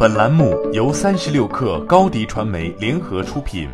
[0.00, 3.68] 本栏目由三十六克高低传媒联合出品。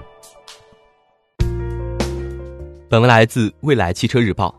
[2.88, 4.58] 本文来自未来汽车日报。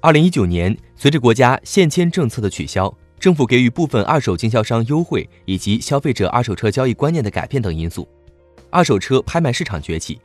[0.00, 8.08] 二零一九年，随着国家限迁政策的取消，政府给予部分二手经销商优惠，以及消费者二手车交易观念的改变等因素，
[8.68, 10.18] 二手车拍卖市场崛起。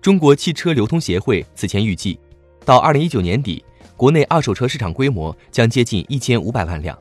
[0.00, 2.16] 中国汽车流通协会此前预计，
[2.64, 3.64] 到二零一九年底，
[3.96, 6.96] 国内二手车市场规模将接近一千五百万辆。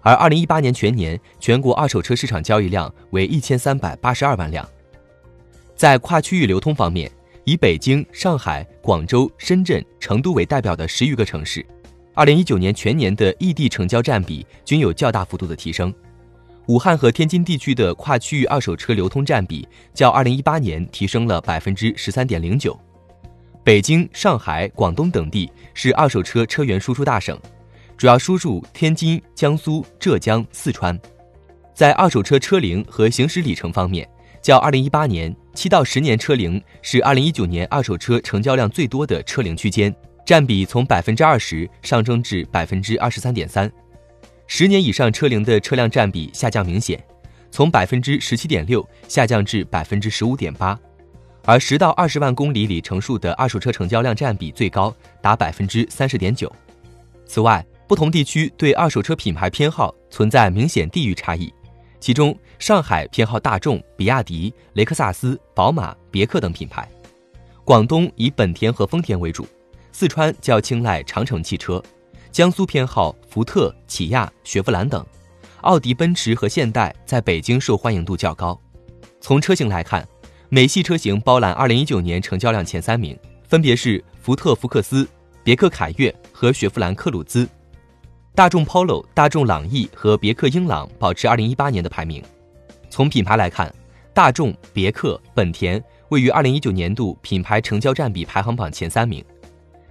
[0.00, 4.66] 而二零一八年全年全国二手车市场交易量为一千三百八十二万辆。
[5.74, 7.10] 在跨区域流通方面，
[7.44, 11.64] 以北京、上海、广州、深圳、成都为代表的十余个城市，
[12.14, 15.92] 二零一九年全年的异地成交占比均有较大幅度的提升。
[16.66, 22.78] 武汉和天津地区的跨区域二手车流通占比较二零一八年提升了百分之十三点零九。
[23.64, 27.38] 北京、上海、广东等地是二手车车源输出大省。
[27.98, 30.96] 主要输入天津、江苏、浙江、四川，
[31.74, 34.08] 在二手车车龄和行驶里程方面，
[34.40, 39.92] 较二零一八年七到十年车龄是二零一九年二手车成交量最多的车龄区间，
[40.24, 43.68] 占比从百分之二十上升至百分之二十三点三。
[44.46, 47.02] 十年以上车龄的车辆占比下降明显，
[47.50, 50.78] 从百分之十七点六下降至百分之十五点八，
[51.44, 56.50] 而十到二十万公里里程数的二手车成交量占比最高，达百分之三十点九。
[57.26, 61.50] 此外，不同地区对二手车品牌偏好存在明显地域差异，
[61.98, 66.86] 其中上海偏好大众、比亚迪、雷克萨斯、宝马、别克等品牌，
[67.64, 69.48] 广东以本田和丰田为主，
[69.90, 71.82] 四川较青睐长城汽车，
[72.30, 75.02] 江苏偏好福特、起亚、雪佛兰等，
[75.62, 78.60] 奥迪、奔驰和现代在北京受欢迎度较高。
[79.18, 80.06] 从车型来看，
[80.50, 85.08] 美系车型包揽2019年成交量前三名，分别是福特福克斯、
[85.42, 87.48] 别克凯越和雪佛兰克鲁兹。
[88.38, 92.22] 大众 Polo、大众朗逸和别克英朗保持2018年的排名。
[92.88, 93.74] 从品牌来看，
[94.14, 99.24] 大众、别克、本田位于2019年度品牌成交占比排行榜前三名，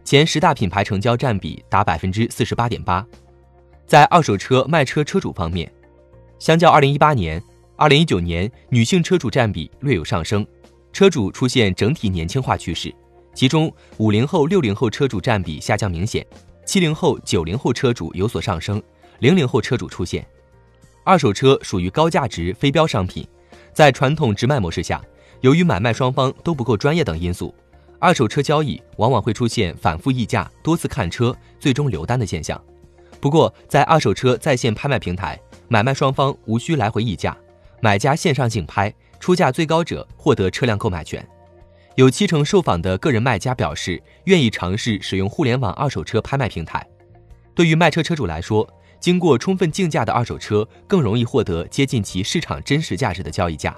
[0.06, 3.06] 前十大品牌成交占比达百分之四十八点八。
[3.86, 5.70] 在二手车卖车车主方面，
[6.40, 7.44] 相较2018年
[7.76, 10.48] ，2019年女性车主占比略有上升，
[10.94, 12.96] 车主出现整体年轻化趋势，
[13.34, 16.26] 其中五零后、六零后车主占比下降明显。
[16.68, 18.84] 七零后、九零后车主有所上升，
[19.20, 20.28] 零零后车主出现。
[21.06, 23.26] 二手车属于高价值非标商品，
[23.72, 25.02] 在传统直卖模式下，
[25.40, 27.56] 由于买卖双方都不够专业等因素，
[28.00, 32.62] 二手车交易往往会出现反复议价、多次看车最终留单的现象。
[33.22, 35.40] 不过，在二手车在线拍卖平台，
[35.70, 37.36] 买卖双方无需来回议价，
[37.80, 41.26] 买家线上竞拍，出价最高者获得车辆购买权。
[41.98, 46.88] 有七成受访的个人卖家表示愿意尝试使用互联网二手车拍卖平台。
[47.56, 48.70] 对于卖车车主来说，
[49.00, 53.76] 经过充分竞价的二手车更容易获得接近其市场真实价值的交易价。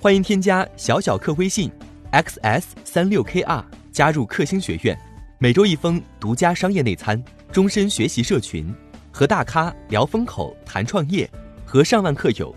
[0.00, 1.70] 欢迎添加小小客微信
[2.12, 3.62] ，xs 三六 kr，
[3.92, 4.98] 加入克星学院，
[5.38, 7.22] 每周一封独家商业内参，
[7.52, 8.74] 终身学习社群，
[9.10, 11.30] 和大咖聊风口，谈创业，
[11.66, 12.56] 和上万客友。